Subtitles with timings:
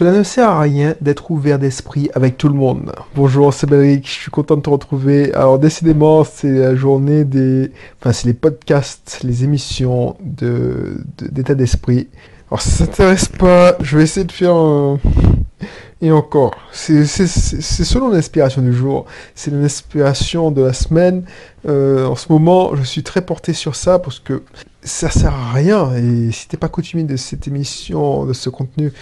[0.00, 2.90] Cela ne sert à rien d'être ouvert d'esprit avec tout le monde.
[3.14, 5.30] Bonjour, c'est Belric, je suis content de te retrouver.
[5.34, 7.70] Alors décidément, c'est la journée des...
[8.00, 12.08] Enfin, c'est les podcasts, les émissions de, d'état d'esprit.
[12.50, 14.98] Alors si ça t'intéresse pas, je vais essayer de faire un...
[16.00, 19.04] Et encore, c'est selon l'inspiration du jour,
[19.34, 21.24] c'est l'inspiration de la semaine.
[21.68, 24.42] Euh, en ce moment, je suis très porté sur ça parce que
[24.82, 25.94] ça sert à rien.
[25.94, 28.92] Et si t'es pas coutumier de cette émission, de ce contenu,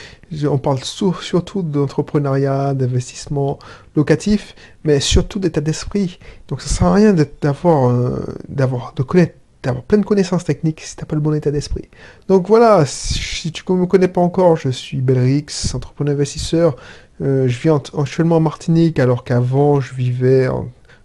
[0.45, 3.59] on parle surtout d'entrepreneuriat, d'investissement
[3.96, 6.19] locatif, mais surtout d'état d'esprit.
[6.48, 10.80] Donc ça sert à rien d'avoir, euh, d'avoir, de connaître d'avoir plein de connaissances techniques
[10.80, 11.88] si t'as pas le bon état d'esprit.
[12.28, 16.77] Donc voilà, si tu me connais pas encore, je suis Belrix, entrepreneur investisseur.
[17.20, 20.48] Euh, je vis actuellement en Martinique alors qu'avant je vivais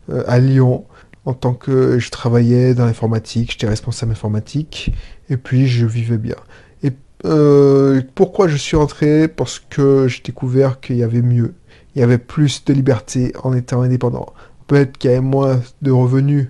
[0.09, 0.85] euh, à Lyon
[1.25, 4.93] en tant que je travaillais dans l'informatique, j'étais responsable informatique
[5.29, 6.35] et puis je vivais bien.
[6.83, 6.91] Et
[7.25, 9.27] euh, pourquoi je suis rentré?
[9.27, 11.53] Parce que j'ai découvert qu'il y avait mieux.
[11.95, 14.33] Il y avait plus de liberté en étant indépendant.
[14.67, 16.47] Peut-être qu'il y avait moins de revenus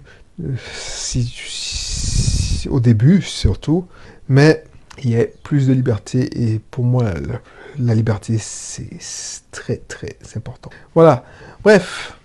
[0.65, 3.85] si, au début surtout,
[4.27, 4.63] mais
[5.03, 7.05] il y a plus de liberté et pour moi
[7.77, 8.89] la, liberté c'est
[9.51, 10.69] très très important.
[10.95, 11.25] Voilà.
[11.63, 12.17] Bref,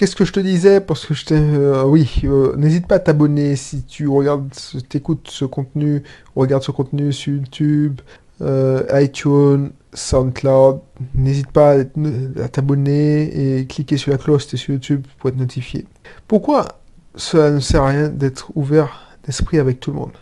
[0.00, 0.80] qu'est-ce que je te disais?
[0.80, 4.48] Parce que je t'ai, euh, oui, euh, n'hésite pas à t'abonner si tu regardes,
[4.88, 6.02] t'écoutes ce contenu,
[6.34, 8.00] regarde ce contenu sur YouTube,
[8.40, 10.80] euh, iTunes, SoundCloud.
[11.14, 15.84] N'hésite pas à t'abonner et cliquer sur la cloche sur YouTube pour être notifié.
[16.26, 16.80] Pourquoi
[17.14, 20.12] cela ne sert à rien d'être ouvert d'esprit avec tout le monde?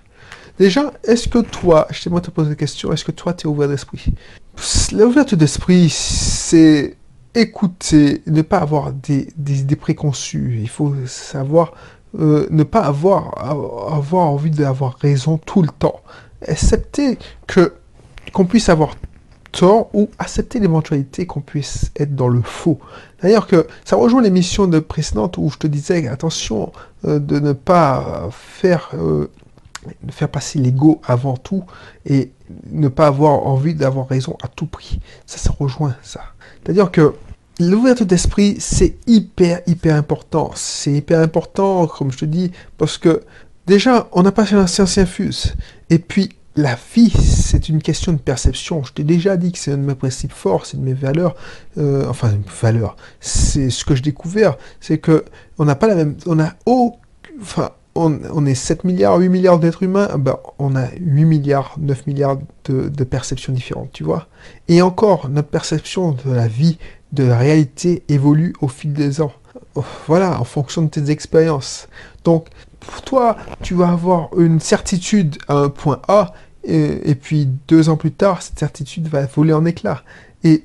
[0.58, 3.48] Déjà, est-ce que toi, je t'aimerais te poser la question, est-ce que toi, tu es
[3.48, 4.12] ouvert d'esprit?
[4.90, 6.96] L'ouverture d'esprit, c'est
[7.34, 10.58] écouter, ne pas avoir des, idées préconçues.
[10.60, 11.72] Il faut savoir
[12.18, 13.38] euh, ne pas avoir,
[13.92, 16.00] avoir envie d'avoir raison tout le temps.
[16.46, 17.74] Accepter que
[18.32, 18.94] qu'on puisse avoir
[19.52, 22.78] tort ou accepter l'éventualité qu'on puisse être dans le faux.
[23.22, 26.72] D'ailleurs que ça rejoint l'émission de précédente où je te disais attention
[27.06, 29.30] euh, de ne pas faire euh,
[30.10, 31.64] faire passer l'ego avant tout
[32.06, 32.32] et
[32.70, 35.00] ne pas avoir envie d'avoir raison à tout prix.
[35.26, 36.22] Ça, ça rejoint ça.
[36.62, 37.14] C'est-à-dire que
[37.60, 40.50] l'ouverture d'esprit, c'est hyper, hyper important.
[40.54, 43.22] C'est hyper important, comme je te dis, parce que
[43.66, 45.54] déjà, on n'a pas fait un science infuse.
[45.90, 48.82] Et puis, la vie, c'est une question de perception.
[48.82, 51.36] Je t'ai déjà dit que c'est un de mes principes forts, c'est de mes valeurs.
[51.78, 52.96] Euh, enfin, valeurs.
[53.20, 55.24] C'est ce que j'ai découvert, c'est que
[55.58, 59.82] on n'a pas la même, on a enfin, on, est 7 milliards, 8 milliards d'êtres
[59.82, 64.28] humains, ben, on a 8 milliards, 9 milliards de, perceptions différentes, tu vois.
[64.68, 66.78] Et encore, notre perception de la vie,
[67.12, 69.32] de la réalité évolue au fil des ans.
[70.06, 71.88] Voilà, en fonction de tes expériences.
[72.24, 72.48] Donc,
[72.80, 76.32] pour toi, tu vas avoir une certitude à un point A,
[76.64, 80.02] et, puis deux ans plus tard, cette certitude va voler en éclats.
[80.44, 80.64] Et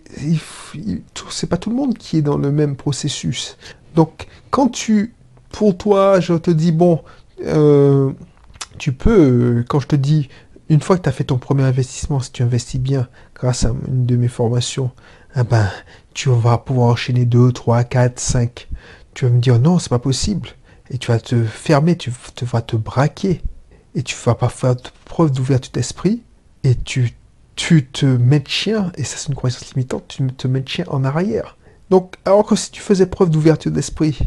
[1.29, 3.57] c'est pas tout le monde qui est dans le même processus.
[3.95, 5.13] Donc, quand tu,
[5.51, 7.01] pour toi, je te dis, bon,
[7.41, 8.11] euh,
[8.77, 10.29] tu peux, quand je te dis,
[10.69, 13.73] une fois que tu as fait ton premier investissement, si tu investis bien, grâce à
[13.87, 14.91] une de mes formations,
[15.35, 15.69] eh ben,
[16.13, 18.67] tu vas pouvoir enchaîner 2, 3, 4, 5.
[19.13, 20.49] Tu vas me dire, non, c'est pas possible.
[20.89, 22.11] Et tu vas te fermer, tu,
[22.41, 23.41] vas te braquer
[23.95, 26.23] et tu vas pas faire preuve d'ouverture d'esprit
[26.63, 27.13] et tu,
[27.55, 28.17] tu te
[28.47, 31.57] chien, et ça c'est une croyance limitante, tu te chien en arrière.
[31.89, 34.17] Donc, alors que si tu faisais preuve d'ouverture d'esprit,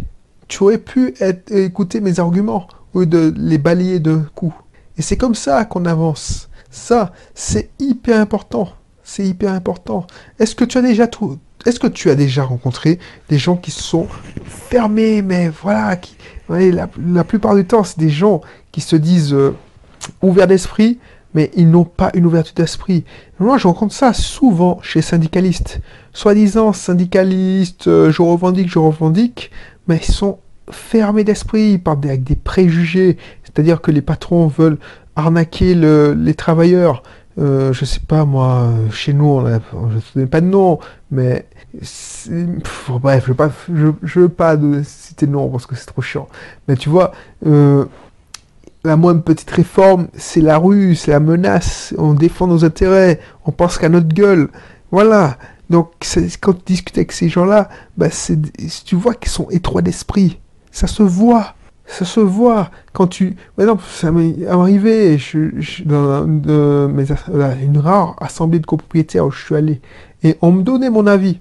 [0.48, 1.14] tu aurais pu
[1.50, 2.68] écouter mes arguments
[3.04, 4.54] de les balayer de coups.
[4.96, 6.48] Et c'est comme ça qu'on avance.
[6.70, 8.70] Ça, c'est hyper important.
[9.02, 10.06] C'est hyper important.
[10.38, 12.98] Est-ce que tu as déjà tout, est-ce que tu as déjà rencontré
[13.28, 14.06] des gens qui sont
[14.46, 16.16] fermés, mais voilà, qui,
[16.48, 18.40] la, plupart du temps, c'est des gens
[18.70, 19.54] qui se disent euh,
[20.22, 20.98] ouverts d'esprit,
[21.34, 23.04] mais ils n'ont pas une ouverture d'esprit.
[23.40, 25.80] Moi, je rencontre ça souvent chez syndicalistes.
[26.12, 29.50] Soi-disant syndicalistes, euh, je revendique, je revendique,
[29.88, 30.38] mais ils sont
[30.70, 34.78] fermés d'esprit, ils avec des préjugés, c'est-à-dire que les patrons veulent
[35.14, 37.02] arnaquer les travailleurs.
[37.38, 39.60] Euh, je sais pas moi, chez nous, on a,
[40.14, 40.78] je ne pas de nom,
[41.10, 41.44] mais
[42.88, 46.28] bref, je veux veux pas citer de nom parce que c'est trop chiant.
[46.66, 47.12] Mais tu vois,
[47.46, 47.84] euh,
[48.84, 51.94] la moindre petite réforme, c'est la rue, c'est la menace.
[51.98, 54.48] On défend nos intérêts, on pense qu'à notre gueule.
[54.90, 55.36] Voilà.
[55.68, 55.90] Donc
[56.40, 58.08] quand tu discutes avec ces gens-là, bah,
[58.84, 60.38] tu vois qu'ils sont étroits d'esprit.
[60.76, 61.54] Ça se voit.
[61.86, 63.34] Ça se voit quand tu.
[63.56, 69.54] Par exemple, ça m'est arrivé je, dans une rare assemblée de copropriétaires où je suis
[69.54, 69.80] allé.
[70.22, 71.40] Et on me donnait mon avis.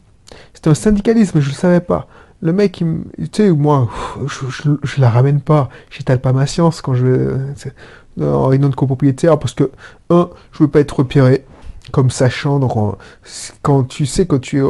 [0.53, 2.07] C'était un syndicalisme, je ne le savais pas.
[2.41, 3.89] Le mec, tu sais, moi,
[4.25, 5.67] je, je, la ramène pas.
[5.89, 9.69] J'étale pas ma science quand je vais en réunion de copropriétaire parce que,
[10.11, 11.43] un, je veux pas être repéré
[11.91, 12.97] comme sachant.
[13.61, 14.63] Quand tu sais que tu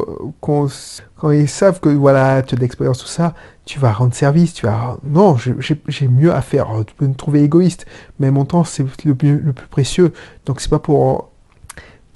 [1.31, 3.33] ils savent que voilà, tu as de l'expérience, tout ça,
[3.65, 4.97] tu vas rendre service, tu vas.
[5.03, 6.67] Non, j'ai mieux à faire.
[6.85, 7.85] Tu peux me trouver égoïste,
[8.19, 10.13] mais mon temps, c'est le, le, plus précieux.
[10.45, 11.31] Donc, c'est pas pour,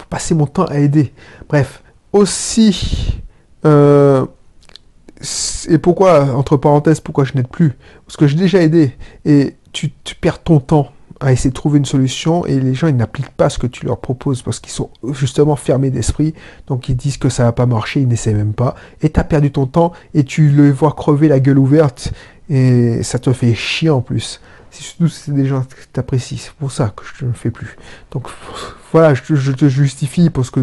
[0.08, 1.12] passer mon temps à aider.
[1.48, 3.20] Bref, aussi.
[3.64, 4.26] Euh,
[5.68, 7.76] et pourquoi, entre parenthèses, pourquoi je n'aide plus?
[8.06, 8.96] Parce que j'ai déjà aidé.
[9.24, 9.90] Et tu
[10.20, 13.50] perds ton temps à essayer de trouver une solution et les gens ils n'appliquent pas
[13.50, 16.34] ce que tu leur proposes parce qu'ils sont justement fermés d'esprit.
[16.66, 18.74] Donc ils disent que ça va pas marcher ils n'essaient même pas.
[19.02, 22.12] Et tu as perdu ton temps et tu le vois crever la gueule ouverte
[22.48, 24.40] et ça te fait chier en plus.
[24.70, 27.36] Surtout si c'est des gens que tu apprécies c'est pour ça que je ne le
[27.36, 27.76] fais plus.
[28.10, 28.28] Donc
[28.92, 30.60] voilà je, te justifie parce que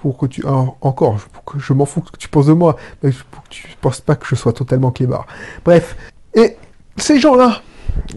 [0.00, 1.18] pour que tu encore
[1.58, 4.26] je m'en fous que tu penses de moi mais pour que tu penses pas que
[4.26, 5.26] je sois totalement clébard.
[5.64, 5.96] Bref.
[6.34, 6.56] Et
[6.96, 7.62] ces gens là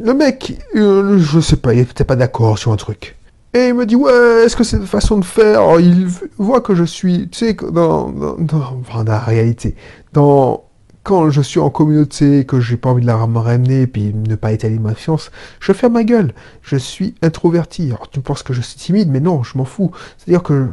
[0.01, 3.15] le mec, euh, je sais pas, il était pas d'accord sur un truc.
[3.53, 5.79] Et il me dit, ouais, est-ce que c'est une façon de faire?
[5.79, 6.07] Il
[6.37, 9.75] voit que je suis, tu sais, dans, dans, la réalité,
[10.11, 10.65] dans,
[11.03, 14.35] quand je suis en communauté, que j'ai pas envie de la ramener, et puis ne
[14.35, 15.31] pas étaler ma science,
[15.61, 16.33] je ferme ma gueule.
[16.63, 17.85] Je suis introverti.
[17.85, 19.91] Alors tu penses que je suis timide, mais non, je m'en fous.
[20.17, 20.67] C'est-à-dire que,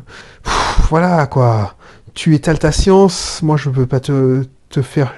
[0.89, 1.77] voilà, quoi.
[2.15, 5.15] Tu étales ta science, moi je peux pas te, te faire,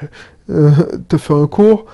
[0.50, 0.70] euh,
[1.08, 1.86] te faire un cours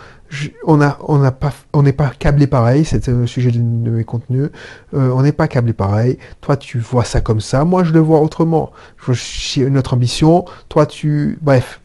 [0.65, 4.51] on n'a on pas on n'est pas câblé pareil c'est le sujet de, mes contenus.
[4.95, 6.19] Euh, on n'est pas câblé pareil.
[6.41, 7.65] Toi tu vois ça comme ça.
[7.65, 8.71] Moi je le vois autrement.
[9.09, 10.45] J'ai une autre ambition.
[10.69, 11.81] Toi tu bref.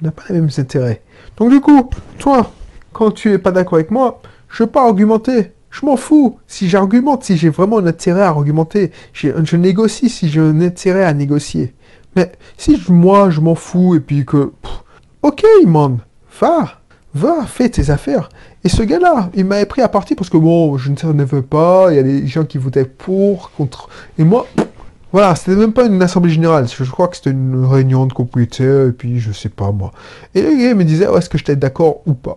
[0.00, 1.02] On n'a pas les mêmes intérêts.
[1.36, 1.88] Donc du coup
[2.18, 2.50] toi
[2.92, 5.52] quand tu es pas d'accord avec moi je veux pas argumenter.
[5.70, 6.38] Je m'en fous.
[6.46, 11.04] Si j'argumente si j'ai vraiment un intérêt à argumenter je négocie si j'ai un intérêt
[11.04, 11.74] à négocier.
[12.16, 14.52] Mais si moi je m'en fous et puis que
[15.22, 15.98] ok man
[16.40, 16.80] va
[17.16, 18.28] va, fais tes affaires.
[18.64, 21.88] Et ce gars-là, il m'avait pris à partie parce que bon, je ne veux pas,
[21.90, 23.88] il y a des gens qui votaient pour, contre.
[24.18, 24.46] Et moi,
[25.12, 26.66] voilà, c'était même pas une assemblée générale.
[26.68, 29.92] Je crois que c'était une réunion de propriétaires, et puis je sais pas moi.
[30.34, 32.36] Et le gars me disait, est-ce que j'étais d'accord ou pas?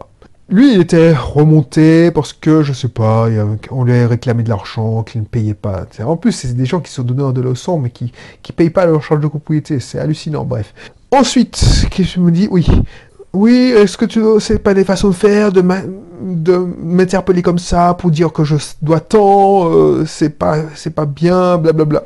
[0.52, 3.28] Lui, il était remonté parce que, je sais pas,
[3.70, 5.86] on lui avait réclamé de l'argent, qu'il ne payait pas.
[6.04, 8.88] En plus, c'est des gens qui sont donneurs de leçons, mais qui ne payent pas
[8.88, 9.80] leur charge de propriété.
[9.80, 10.74] C'est hallucinant, bref.
[11.12, 12.68] Ensuite, je me dis, oui,
[13.34, 18.10] oui, est-ce que tu c'est pas des façons de faire, de m'interpeller comme ça pour
[18.10, 22.04] dire que je dois tant, euh, c'est pas c'est pas bien, blablabla.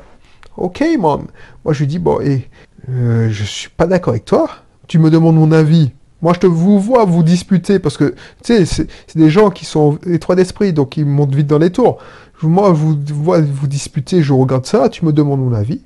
[0.58, 1.26] Ok, man.
[1.64, 2.50] Moi je lui dis bon, et
[2.90, 4.50] euh, je suis pas d'accord avec toi.
[4.88, 5.92] Tu me demandes mon avis.
[6.22, 10.00] Moi je te vois vous disputer parce que tu sais c'est des gens qui sont
[10.06, 12.00] étroits d'esprit donc ils montent vite dans les tours.
[12.42, 15.82] Moi vous vois vous disputer, je regarde ça, tu me demandes mon avis.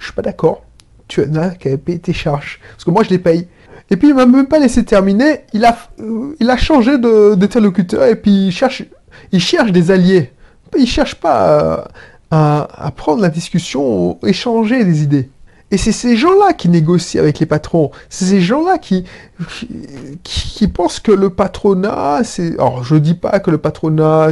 [0.00, 0.62] Je suis pas d'accord.
[1.06, 3.46] Tu as qu'à payer tes charges parce que moi je les paye.
[3.92, 5.40] Et puis il m'a même pas laissé terminer.
[5.52, 8.84] Il a, euh, il a changé d'interlocuteur et puis il cherche,
[9.32, 10.32] il cherche des alliés.
[10.78, 11.88] Il cherche pas
[12.30, 15.28] à, prendre la discussion, échanger des idées.
[15.70, 17.90] Et c'est ces gens-là qui négocient avec les patrons.
[18.08, 19.04] C'est ces gens-là qui,
[20.22, 22.54] qui, pensent que le patronat, c'est...
[22.54, 24.28] Alors, je dis pas que le patronat,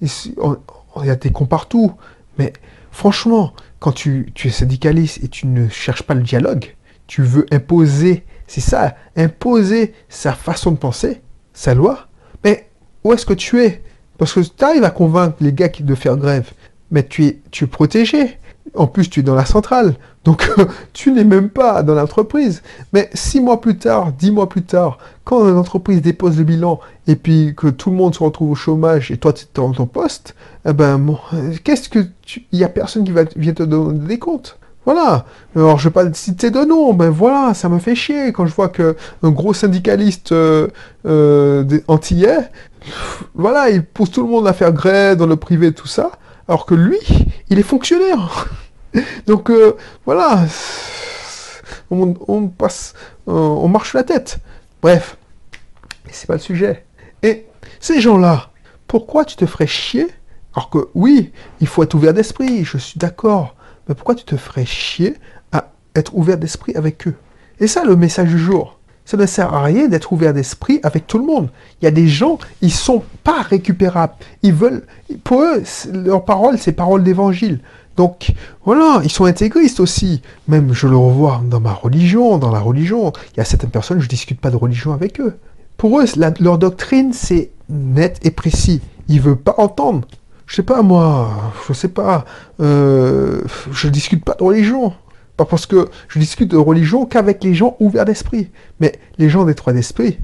[0.00, 1.92] il y a des cons partout.
[2.36, 2.52] Mais
[2.90, 6.74] franchement, quand tu, tu es syndicaliste et tu ne cherches pas le dialogue,
[7.06, 11.22] tu veux imposer c'est ça, imposer sa façon de penser,
[11.54, 12.00] sa loi.
[12.44, 12.68] Mais
[13.02, 13.82] où est-ce que tu es?
[14.18, 16.50] Parce que tu arrives à convaincre les gars de faire grève,
[16.90, 18.38] mais tu es, tu protégé.
[18.74, 19.94] En plus, tu es dans la centrale.
[20.24, 20.46] Donc,
[20.92, 22.62] tu n'es même pas dans l'entreprise.
[22.92, 27.16] Mais six mois plus tard, dix mois plus tard, quand l'entreprise dépose le bilan et
[27.16, 29.86] puis que tout le monde se retrouve au chômage et toi, tu es dans ton
[29.86, 30.34] poste,
[30.68, 31.02] eh ben,
[31.64, 32.44] qu'est-ce que tu...
[32.52, 34.58] Il n'y a personne qui va, vient te donner des comptes.
[34.84, 35.26] Voilà.
[35.54, 38.54] Alors, je vais pas citer de nom, mais voilà, ça me fait chier quand je
[38.54, 40.68] vois que un gros syndicaliste euh,
[41.06, 42.50] euh, antillais,
[43.34, 46.10] voilà, il pousse tout le monde à faire grève dans le privé, tout ça,
[46.48, 46.98] alors que lui,
[47.48, 48.48] il est fonctionnaire.
[49.26, 50.46] Donc, euh, voilà,
[51.90, 52.94] on, passe,
[53.26, 54.38] on marche la tête.
[54.82, 55.16] Bref,
[56.10, 56.84] c'est pas le sujet.
[57.22, 57.46] Et
[57.78, 58.50] ces gens-là,
[58.88, 60.08] pourquoi tu te ferais chier?
[60.54, 63.54] Alors que oui, il faut être ouvert d'esprit, je suis d'accord
[63.94, 65.16] pourquoi tu te ferais chier
[65.52, 67.14] à être ouvert d'esprit avec eux?
[67.60, 68.78] Et ça, le message du jour.
[69.04, 71.48] Ça ne sert à rien d'être ouvert d'esprit avec tout le monde.
[71.80, 74.14] Il y a des gens, ils sont pas récupérables.
[74.42, 74.84] Ils veulent,
[75.24, 77.60] pour eux, leur parole, c'est parole d'évangile.
[77.96, 78.32] Donc,
[78.64, 80.22] voilà, ils sont intégristes aussi.
[80.48, 83.12] Même, je le revois dans ma religion, dans la religion.
[83.34, 85.36] Il y a certaines personnes, je ne discute pas de religion avec eux.
[85.76, 86.04] Pour eux,
[86.38, 88.80] leur doctrine, c'est net et précis.
[89.08, 90.06] Ils ne veulent pas entendre
[90.46, 92.24] je sais pas moi, je sais pas,
[92.60, 94.92] euh, je discute pas de religion.
[95.36, 98.50] Pas parce que je discute de religion qu'avec les gens ouverts d'esprit.
[98.80, 100.18] Mais les gens d'étroit d'esprit,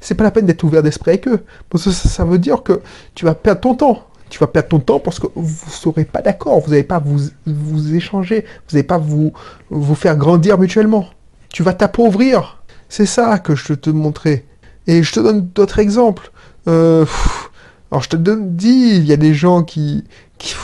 [0.00, 1.44] c'est pas la peine d'être ouvert d'esprit avec eux.
[1.68, 2.80] Parce que ça, veut dire que
[3.14, 4.06] tu vas perdre ton temps.
[4.28, 6.98] tu vas perdre ton temps parce que vous ne serez pas d'accord, vous n'allez pas
[6.98, 9.32] vous, vous échanger, vous n'allez pas vous,
[9.70, 11.06] vous faire grandir mutuellement.
[11.52, 12.62] Tu vas t'appauvrir.
[12.88, 14.46] C'est ça que je te montrer.
[14.88, 16.32] Et je te donne d'autres exemples.
[16.66, 17.06] Euh,
[17.90, 20.04] alors je te donne, dis, il y a des gens qui,
[20.38, 20.54] qui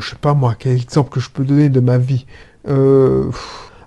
[0.00, 2.26] je sais pas moi, quel exemple que je peux donner de ma vie.
[2.68, 3.30] Euh,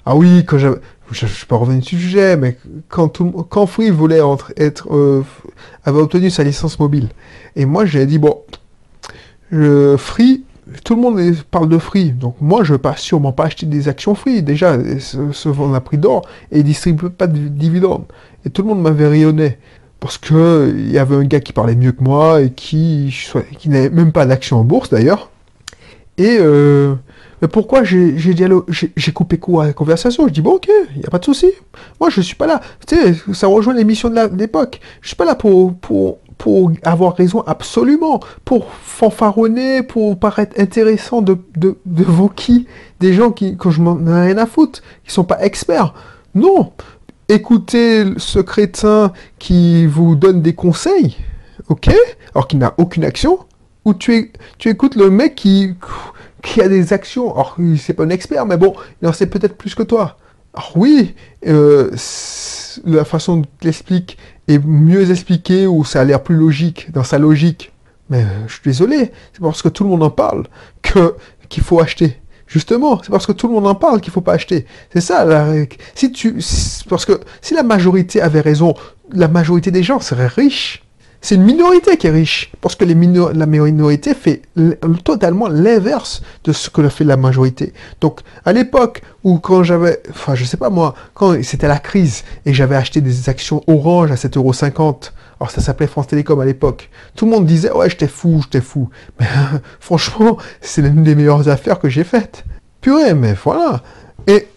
[0.05, 0.77] ah oui, quand j'avais,
[1.11, 2.57] je ne vais pas revenir sur le sujet, mais
[2.89, 4.21] quand, Free voulait
[4.57, 5.23] être, euh,
[5.83, 7.09] avait obtenu sa licence mobile,
[7.55, 8.41] et moi j'ai dit bon,
[9.97, 10.43] Free,
[10.83, 11.19] tout le monde
[11.49, 14.43] parle de Free, donc moi je ne vais pas sûrement pas acheter des actions Free.
[14.43, 18.03] Déjà, se vend à prix d'or et ils distribuent pas de dividendes.
[18.45, 19.57] Et tout le monde m'avait rayonné
[19.99, 23.15] parce que il y avait un gars qui parlait mieux que moi et qui,
[23.57, 25.29] qui n'avait même pas d'action en bourse d'ailleurs.
[26.17, 26.95] Et euh,
[27.41, 30.27] mais pourquoi j'ai coupé court à la conversation?
[30.27, 31.51] Je dis bon ok, il n'y a pas de souci.
[31.99, 32.61] Moi je suis pas là.
[32.87, 34.79] Tu sais, ça rejoint l'émission de l'époque.
[35.01, 41.21] Je suis pas là pour, pour, pour avoir raison absolument, pour fanfaronner, pour paraître intéressant
[41.21, 42.67] de, de, devant qui?
[42.99, 45.93] Des gens qui, quand je m'en ai rien à foutre, qui sont pas experts.
[46.33, 46.71] Non,
[47.29, 51.17] écoutez ce crétin qui vous donne des conseils,
[51.69, 51.89] ok,
[52.33, 53.39] alors qu'il n'a aucune action,
[53.85, 54.31] ou tu,
[54.65, 55.75] écoutes le mec qui,
[56.61, 59.75] a des actions, alors c'est pas un expert, mais bon, il en sait peut-être plus
[59.75, 60.17] que toi.
[60.53, 61.15] Alors oui,
[61.45, 61.91] euh,
[62.85, 63.69] la façon dont tu
[64.47, 67.71] est mieux expliquée, ou ça a l'air plus logique, dans sa logique.
[68.09, 70.45] Mais je suis désolé, c'est parce que tout le monde en parle
[70.81, 71.15] que
[71.49, 72.17] qu'il faut acheter.
[72.47, 74.65] Justement, c'est parce que tout le monde en parle qu'il faut pas acheter.
[74.93, 75.25] C'est ça.
[75.25, 75.47] La...
[75.95, 76.37] Si tu,
[76.89, 78.73] parce que si la majorité avait raison,
[79.11, 80.83] la majorité des gens seraient riches.
[81.21, 84.43] C'est une minorité qui est riche, parce que la minorité fait
[85.03, 87.73] totalement l'inverse de ce que fait la majorité.
[88.01, 92.23] Donc, à l'époque où quand j'avais, enfin, je sais pas moi, quand c'était la crise
[92.45, 96.89] et j'avais acheté des actions Orange à 7,50€, alors ça s'appelait France Télécom à l'époque,
[97.15, 98.89] tout le monde disait, ouais, j'étais fou, j'étais fou.
[99.19, 99.27] Mais
[99.79, 102.45] franchement, c'est l'une des meilleures affaires que j'ai faites.
[102.79, 103.81] Purée, mais voilà.
[104.27, 104.47] Et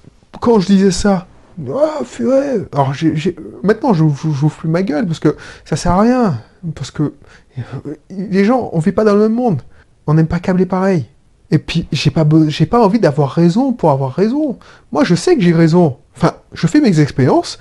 [0.41, 1.27] quand je disais ça,
[1.75, 2.67] ah, purée.
[2.73, 2.93] Alors,
[3.63, 6.39] maintenant, je n'ouvre plus ma gueule parce que ça sert à rien.
[6.75, 7.15] Parce que
[8.11, 9.63] les gens, on vit pas dans le même monde.
[10.07, 11.07] On n'aime pas câbler pareil.
[11.51, 14.59] Et puis, j'ai pas, j'ai pas envie d'avoir raison pour avoir raison.
[14.93, 15.97] Moi, je sais que j'ai raison.
[16.17, 17.59] Enfin, je fais mes expériences.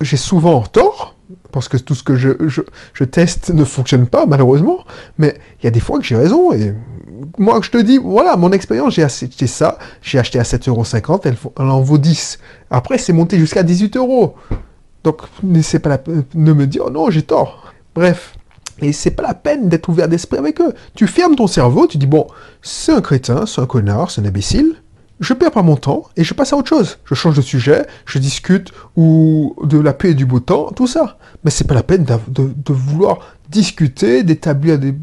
[0.00, 1.16] J'ai souvent tort,
[1.50, 2.30] parce que tout ce que je,
[2.92, 4.84] je, teste ne fonctionne pas, malheureusement.
[5.18, 6.52] Mais il y a des fois que j'ai raison.
[6.52, 6.74] Et
[7.38, 9.78] moi, je te dis, voilà, mon expérience, j'ai acheté ça.
[10.02, 12.38] J'ai acheté à 7,50€, elle, elle en vaut 10.
[12.70, 14.34] Après, c'est monté jusqu'à 18 euros.
[15.04, 17.72] Donc, de me dire, oh non, j'ai tort.
[17.94, 18.34] Bref.
[18.82, 20.72] Et c'est pas la peine d'être ouvert d'esprit avec eux.
[20.94, 22.26] Tu fermes ton cerveau, tu dis, bon,
[22.62, 24.76] c'est un crétin, c'est un connard, c'est un imbécile.
[25.20, 26.98] Je perds pas mon temps et je passe à autre chose.
[27.04, 30.86] Je change de sujet, je discute ou de la paix et du beau temps, tout
[30.86, 31.18] ça.
[31.44, 33.18] Mais c'est pas la peine de, vouloir
[33.50, 34.94] discuter, d'établir des...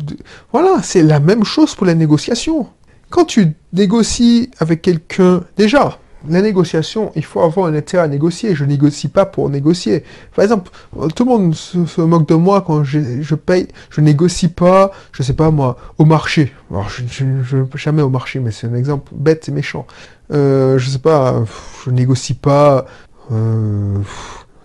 [0.51, 2.67] Voilà, c'est la même chose pour la négociation.
[3.12, 8.56] Quand tu négocies avec quelqu'un, déjà, la négociation, il faut avoir un intérêt à négocier.
[8.56, 10.04] Je négocie pas pour négocier.
[10.36, 10.72] Par exemple,
[11.16, 13.68] tout le monde se, moque de moi quand je, paye.
[13.90, 16.54] Je négocie pas, je sais pas moi, au marché.
[16.72, 19.86] Je, je, jamais au marché, mais c'est un exemple bête et méchant.
[20.34, 21.44] Euh, je sais pas,
[21.86, 22.86] je négocie pas.
[23.32, 24.00] Euh,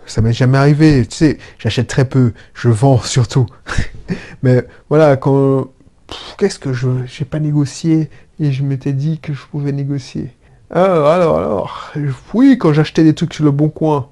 [0.05, 1.05] ça m'est jamais arrivé.
[1.05, 3.45] Tu sais, j'achète très peu, je vends surtout.
[4.41, 5.67] mais voilà, quand
[6.37, 10.31] qu'est-ce que je j'ai pas négocié et je m'étais dit que je pouvais négocier?
[10.75, 11.91] Alors, alors, alors,
[12.33, 14.07] oui, quand j'achetais des trucs sur le bon coin,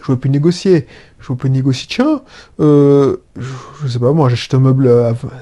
[0.00, 0.86] je veux plus négocier.
[1.18, 1.88] Je veux plus négocier.
[1.90, 2.22] Tiens,
[2.60, 4.88] euh, je, sais pas, moi, j'achète un meuble,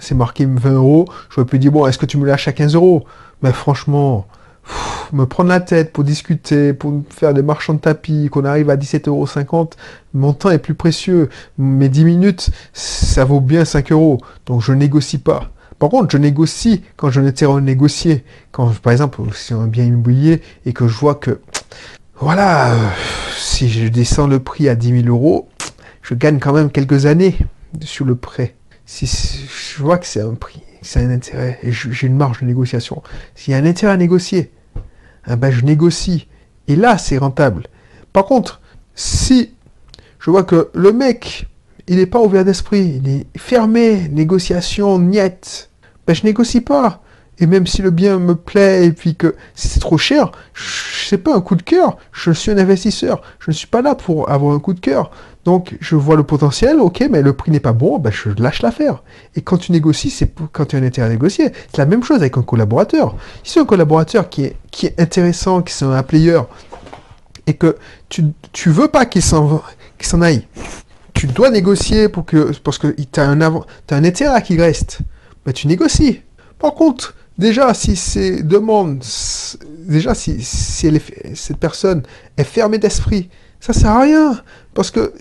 [0.00, 1.04] c'est marqué 20 euros.
[1.28, 3.04] Je veux plus dire, bon, est-ce que tu me lâches à 15 euros?
[3.42, 4.26] Mais franchement,
[5.12, 8.76] me prendre la tête pour discuter, pour faire des marchands de tapis, qu'on arrive à
[8.76, 9.70] 17,50 euros,
[10.14, 11.28] mon temps est plus précieux.
[11.58, 14.22] Mes 10 minutes, ça vaut bien 5 euros.
[14.46, 15.50] Donc je négocie pas.
[15.82, 18.22] Par contre, je négocie quand je n'étais renégocié.
[18.52, 21.40] Quand, par exemple, si un bien immobilier et que je vois que,
[22.20, 22.88] voilà, euh,
[23.36, 25.48] si je descends le prix à 10 000 euros,
[26.02, 27.36] je gagne quand même quelques années
[27.80, 28.54] sur le prêt.
[28.86, 32.46] Si je vois que c'est un prix, c'est un intérêt, et j'ai une marge de
[32.46, 33.02] négociation.
[33.34, 34.52] S'il y a un intérêt à négocier,
[35.28, 36.28] eh ben je négocie.
[36.68, 37.66] Et là, c'est rentable.
[38.12, 38.60] Par contre,
[38.94, 39.56] si
[40.20, 41.48] je vois que le mec,
[41.88, 45.70] il n'est pas ouvert d'esprit, il est fermé, négociation, niette,
[46.06, 47.02] ben, je négocie pas.
[47.38, 51.34] Et même si le bien me plaît et puis que c'est trop cher, c'est pas
[51.34, 51.96] un coup de cœur.
[52.12, 53.22] Je suis un investisseur.
[53.38, 55.10] Je ne suis pas là pour avoir un coup de cœur.
[55.44, 58.62] Donc je vois le potentiel, ok, mais le prix n'est pas bon, ben, je lâche
[58.62, 59.02] l'affaire.
[59.34, 61.50] Et quand tu négocies, c'est quand tu as un intérêt à négocier.
[61.70, 63.16] C'est la même chose avec un collaborateur.
[63.42, 66.40] Si c'est un collaborateur qui est, qui est intéressant, qui est un player,
[67.46, 67.76] et que
[68.08, 69.62] tu, tu veux pas qu'il s'en
[70.00, 70.46] s'en aille,
[71.14, 74.60] tu dois négocier pour que parce que tu as un, as un intérêt à qu'il
[74.60, 74.98] reste
[75.44, 76.22] bah, tu négocies.
[76.58, 79.02] Par contre, déjà, si ces demandes,
[79.86, 81.00] déjà, si, si
[81.34, 82.02] cette personne
[82.36, 83.28] est fermée d'esprit,
[83.60, 84.42] ça sert à rien.
[84.74, 85.12] Parce que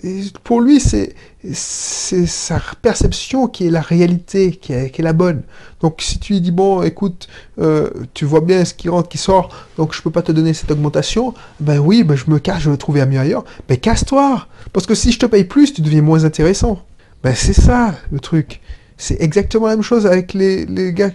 [0.44, 1.14] pour lui, c'est
[1.52, 5.42] sa perception qui est la réalité, qui est, la bonne.
[5.80, 7.28] Donc si tu lui dis, bon, écoute,
[7.60, 10.54] euh, tu vois bien ce qui rentre, qui sort, donc je peux pas te donner
[10.54, 13.44] cette augmentation, ben oui, ben je me cache, je vais trouver un mieux ailleurs.
[13.68, 16.82] Ben casse-toi Parce que si je te paye plus, tu deviens moins intéressant.
[17.22, 18.61] Ben c'est ça le truc.
[19.02, 21.10] C'est exactement la même chose avec les, les gars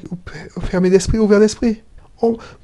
[0.61, 1.81] fermés d'esprit, ouverts d'esprit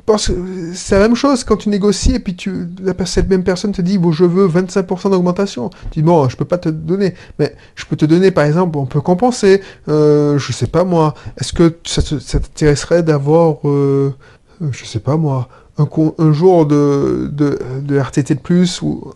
[0.06, 2.68] parce que c'est la même chose quand tu négocies et puis tu,
[3.06, 5.70] cette même personne te dit bon, je veux 25% d'augmentation.
[5.92, 8.78] Tu dis bon, je peux pas te donner, mais je peux te donner par exemple,
[8.78, 9.62] on peut compenser.
[9.90, 14.14] Euh, je sais pas moi, est-ce que ça, t'intéresserait d'avoir, euh,
[14.72, 15.88] je sais pas moi, un,
[16.18, 19.12] un jour de, de, de, RTT de plus ou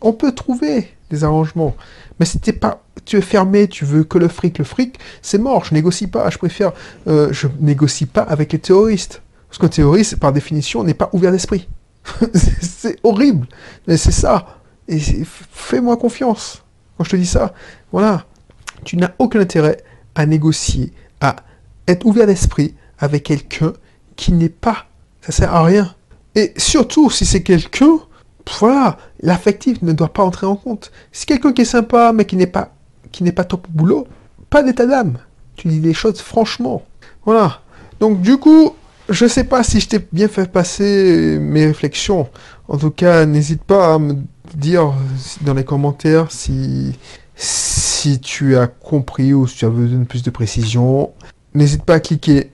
[0.00, 0.88] on peut trouver
[1.24, 1.76] arrangements.
[2.18, 5.64] Mais t'es pas, tu es fermé, tu veux que le fric, le fric, c'est mort.
[5.64, 6.30] Je négocie pas.
[6.30, 6.72] Je préfère,
[7.06, 9.22] euh, je négocie pas avec les terroristes.
[9.48, 11.68] Parce qu'un terroriste, par définition, n'est pas ouvert d'esprit.
[12.60, 13.46] c'est horrible,
[13.86, 14.58] mais c'est ça.
[14.88, 16.62] Et fais-moi confiance
[16.96, 17.54] quand je te dis ça.
[17.92, 18.24] Voilà,
[18.84, 19.78] tu n'as aucun intérêt
[20.14, 21.36] à négocier, à
[21.86, 23.72] être ouvert d'esprit avec quelqu'un
[24.16, 24.86] qui n'est pas.
[25.20, 25.94] Ça sert à rien.
[26.34, 27.98] Et surtout, si c'est quelqu'un,
[28.60, 30.92] voilà, l'affectif ne doit pas entrer en compte.
[31.12, 32.74] Si quelqu'un qui est sympa, mais qui n'est pas,
[33.10, 34.06] qui n'est pas top au boulot,
[34.50, 35.18] pas d'état d'âme.
[35.56, 36.82] Tu dis les choses franchement.
[37.24, 37.60] Voilà.
[38.00, 38.74] Donc du coup,
[39.08, 42.28] je sais pas si je t'ai bien fait passer mes réflexions.
[42.68, 44.14] En tout cas, n'hésite pas à me
[44.54, 44.92] dire
[45.42, 46.98] dans les commentaires si,
[47.34, 51.10] si tu as compris ou si tu as besoin de plus de précision.
[51.54, 52.50] N'hésite pas à cliquer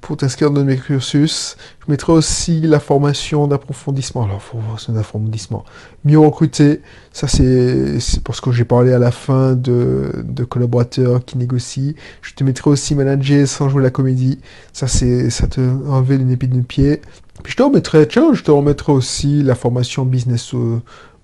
[0.00, 1.56] pour t'inscrire dans mes cursus.
[1.84, 4.24] Je mettrai aussi la formation d'approfondissement.
[4.24, 5.64] Alors, formation d'approfondissement.
[6.04, 6.80] Mieux recruter.
[7.12, 11.94] Ça, c'est pour ce que j'ai parlé à la fin de, de, collaborateurs qui négocient.
[12.22, 14.38] Je te mettrai aussi manager sans jouer la comédie.
[14.72, 17.00] Ça, c'est, ça te enlève une épine du pied.
[17.42, 20.52] Puis je te remettrai, tiens, je te remettrai aussi la formation business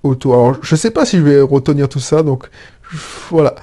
[0.02, 0.32] auto.
[0.32, 2.48] Alors, je sais pas si je vais retenir tout ça, donc
[3.30, 3.54] voilà.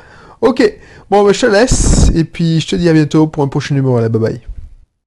[0.42, 0.64] Ok,
[1.10, 3.76] bon, ben, je te laisse, et puis je te dis à bientôt pour un prochain
[3.76, 3.98] numéro.
[3.98, 4.59] Allez, bye bye.